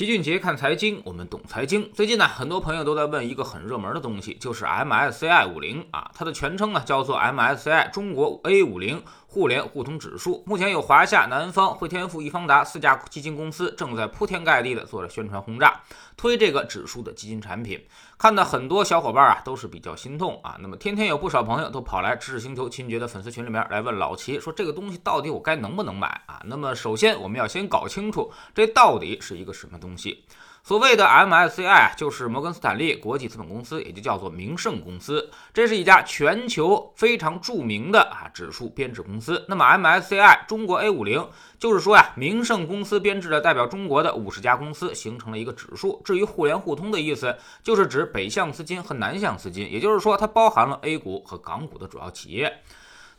[0.00, 1.86] 齐俊杰看财经，我们懂财经。
[1.92, 9.02] 最近呢，很多朋友都在问一个很热门的东西，就是 MSCI 五零啊，它的全称呢叫做 MSCI 中国 A 五零。
[9.32, 15.80] 互联互通指数目前有华夏、南方、汇添富、易方达四家基金公司正在铺天盖地的做着宣传轰炸，
[16.16, 17.80] 推这个指数的基金产品，
[18.18, 20.56] 看的很多小伙伴啊都是比较心痛啊。
[20.60, 26.42] 那么天天有不少朋友都跑来知识星球秦爵的粉丝群里面来问老齐，说这个东西到底我该能不能买啊？
[26.46, 30.24] 那么首先我们要先搞清楚这到底是一个什么东西。
[30.62, 39.44] 所谓的 MSCI 就是摩根斯坦利国际资本公司，也就叫做名胜公司，这是一家全球非常著名的啊指数编制公司。
[39.48, 41.26] 那么 MSCI 中国 A 五零，
[41.58, 46.00] 就是说呀，名胜公司编制的代表中国的五十家公司形成了一个指数。
[46.04, 52.62] 至于互联互通的意思，就是指北向资金和南向资金，也就是说它包含了 A 股和港股的主要企业。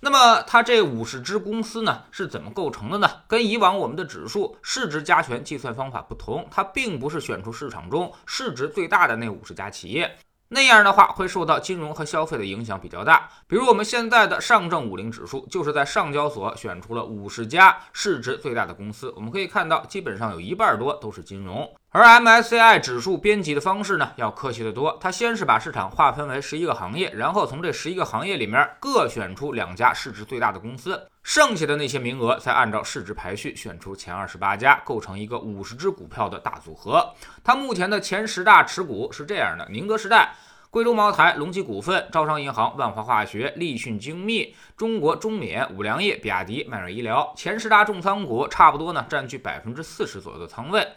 [0.04, 3.08] 那么它这五十只公司呢是怎么构成的呢？
[3.28, 10.18] 跟以往我们的指数市值加权计算方法不同，它并不是选出市场中市值最大的那五十家企业。
[10.54, 13.30] 那样的话会受到金融和消费的影响比较大。
[13.48, 19.14] 比如我们现在的上证五零指数，就是在上交所选出了五十家市值最大的公司。
[19.16, 21.72] 我们可以看到，基本上有一半多都是金融。
[21.94, 24.98] 而 MSCI 指数编辑的方式呢，要科学得多。
[25.02, 37.14] 它先是把市场划分为十一个行业，然后从这十一个行业里面各选出两家市值最大的公司，剩下的那些名额再按照市值排序选出前二十八家，构成一个五十只股票的大组合。
[37.44, 40.34] 它目前的前十大持股是这样的：宁德时代、
[40.70, 47.34] 贵州茅台、隆基股份、招商银行、万华化学、立讯精密、中国中免、五粮液、比亚迪、迈瑞医疗。
[47.36, 50.88] 前十大重仓股差不多呢，占据百分之四十左右的仓位。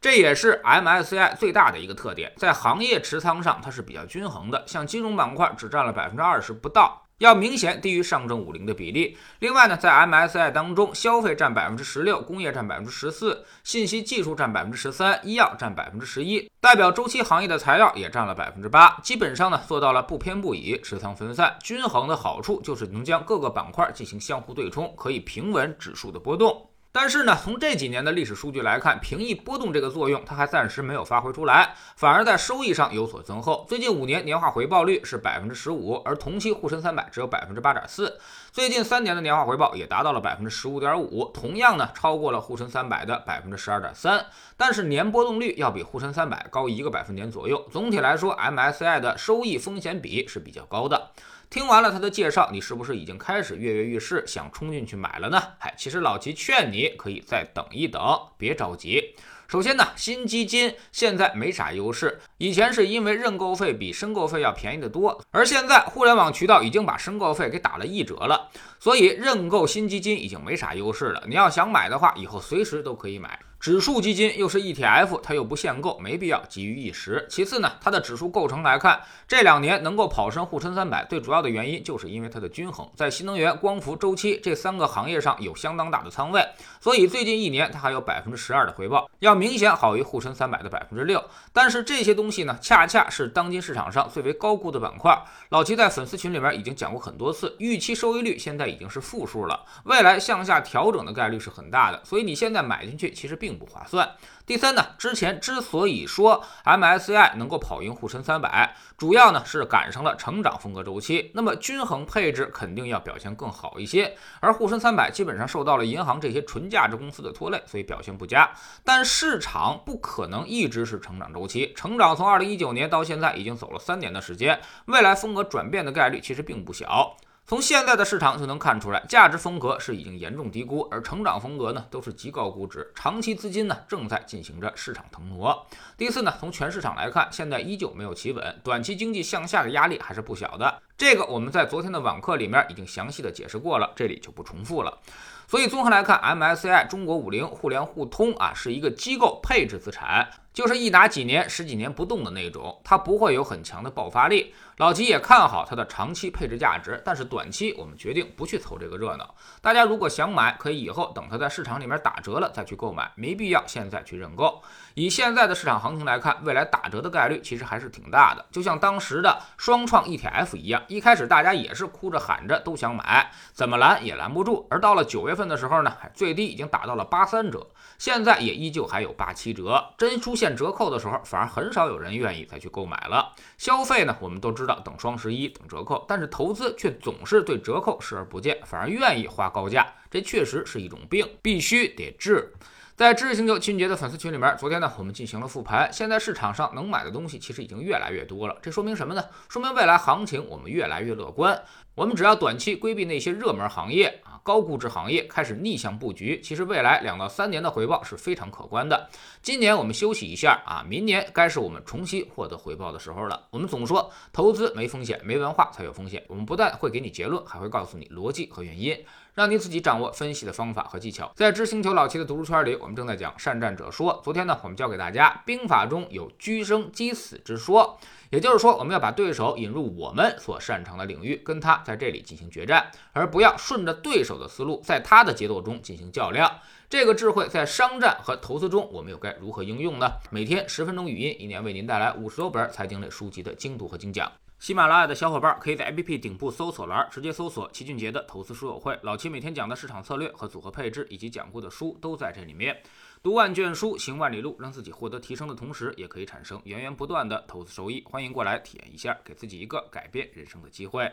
[0.00, 9.16] 这也是 MSCI 最大的一个特点，在行业持仓上它是比较均衡的，像金融板块只占了百分之二十不到，要明显低于上证五零的比例。
[9.40, 26.70] 另外呢，在 MSCI 当中，消费占百分之十六，工业占百分之十四，信息技术占百分之十三，医药占百分之十一，代表周期行业的材料也占了百分之八，基本上呢做到了不偏不倚，持仓分散均衡的好处就是能将各个板块进行相互对冲，可以平稳指数的波动。
[26.98, 33.66] 但是呢，从这几年的历史数据来看，平抑波动这个作用，它还暂时没有发挥出来，反而在收益上有所增厚。
[33.68, 38.18] 最近五年年化回报率是百分之十五，而同期沪深三百只有百分之八点四。
[38.50, 44.24] 最近三年的年化回报也达到了百分之十五点五，同样呢，超过了沪深三百的百分之十二点三。
[44.56, 47.62] 但是年波动率要比沪深三百高一个百分点左右。
[47.70, 51.10] 总体来说，MSCI 的收益风险比是比较高的。
[51.48, 55.40] 听完了他的介绍，你是不是已经开始跃跃欲试，想冲进去买了呢？
[55.58, 58.02] 嗨，其实老齐劝你可以再等一等，
[58.36, 59.14] 别着急。
[59.48, 68.48] 首先呢，新基金现在没啥优势，以前是因为认购费比申购费要便宜得多，而现在互联网渠道已经把申购费给打了一折了，
[68.80, 71.22] 所以认购新基金已经没啥优势了。
[71.28, 73.38] 你要想买的话，以后随时都可以买。
[73.58, 77.26] 指数基金又是 ETF，它又不限购，没必要急于一时。
[77.28, 86.46] 其次呢，它的指数构成来看，这两年能够跑升沪深三百，最主要的原因就是因为它的均衡，在新能源、光伏、周期这三个行业上有相当大的仓位，
[86.80, 91.24] 所以最近一年它还有百分之十二的回报，要明显好于沪深三百的百分之六。
[91.52, 95.20] 但是这些东西呢，恰恰是当今市场上最为高估的板块。
[95.48, 103.56] 老齐在粉丝群里面已经讲过很多次，预期收益率现在已经是负数了，未来向下调整的概率是很大的，所以你现在买进去其实并。
[103.56, 104.06] 不划算。
[104.46, 114.16] 第三呢，之前之所以说 MSCI 能够跑赢沪深三百，主要呢是赶上了成长风格周期，那么均衡配置肯定要表现更好一些。
[114.38, 118.48] 而沪深三百基本上受到了银行这些纯价值公司的拖累，所以表现不佳。
[118.84, 127.16] 但市场不可能一直是成长周期，成长从二零一九年到现在已经走了三年的时间，未来风格转变的概率其实并不小。
[127.48, 135.64] 从现在的市场就能看出来，价值风格是已经严重低估，而成长风格呢都是极高估值，长期资金呢正在进行着市场腾挪。
[135.96, 140.82] 第四呢，从全市场来看，现在依旧没有企稳，短期经济向下的压力还是不小的。
[140.98, 144.98] 这个我们在昨天的网课里面已经详细的解释过了，这里就不重复了。
[145.46, 150.28] 所以综合来看，MSCI 中国五零互联互通啊是一个机构配置资产。
[150.52, 154.54] 就是一打几年、十几年不动的那种，它不会有很强的爆发力。
[154.76, 159.34] 老吉也看好它的长期配置价值，但是短期我们决定不去凑这个热闹。
[159.62, 164.60] 大家如果想买，可以以后等它在市场里面打折了再去购买，没必要现在去认购。
[164.92, 168.44] 以现在的市场行情来看，未来打折的概率其实还是挺大的。
[168.50, 174.66] 就像当时的双创 ETF 一样，一开始大家也是哭着喊着都想买，怎么拦也拦不住。
[174.70, 180.54] 而到了九月份的时候呢，最低已经打到了八三折，现在也依旧还有八七折，真出现。
[180.54, 183.32] 折扣的时候，反而很少有人愿意再去购买了。
[183.58, 192.52] 消费呢，我们都知等双十一等折扣，但是投资却总是对折扣视而不见，反而愿意花高价，这确实是一种病，必须得治。
[192.96, 195.92] 在知识星球秦杰的粉丝群里面，昨天呢，我们进行了复盘。
[195.92, 199.22] 现在市场上能买的东西其实已经越来越多了，这说明什么呢？
[199.50, 201.62] 说明未来行情我们越来越乐观。
[201.96, 209.08] 我们只要短期规避那些热门行业啊、高估值行业，开始逆向布局，其实未来两到三年的回报是非常可观的。
[209.40, 213.46] 今年我们休息一下啊，明年该是我们重新获得回报的时候了。
[213.48, 216.22] 我们总说投资没风险，没文化才有风险。
[216.28, 219.02] 我们不但会给你结论，还会告诉你逻辑和原因。
[219.32, 221.30] 让你自己掌握分析的方法和技巧。
[221.34, 224.14] 在知星球老七的读书圈里，我们正在讲《善战者说》。
[224.22, 227.98] 昨天呢，我们教给大家，兵法中有居生击死之说，
[228.30, 236.58] 也就是说，我们要把对手引入我们所擅长的领域，跟他在这里进行决战，而不要顺着对手的思路，在他的节奏中进行较量。
[236.90, 240.10] 这个智慧在商战和投资中，我们又该如何应用呢？
[240.30, 244.30] 每天十分钟语音，一年为您带来五十多本财经类书籍的精读和精讲。
[244.58, 252.82] 喜马拉雅的小伙伴可以在 APP 顶部搜索栏直接搜索“齐俊杰的投资书友会”，老齐每天讲的市场策略和组合配置，以及讲过的书都在这里面。
[253.22, 258.02] 读万卷书，行万里路，让自己获得提升的同时，也可以产生源源不断的投资收益。
[258.08, 261.12] 欢迎过来体验一下，给自己一个改变人生的机会。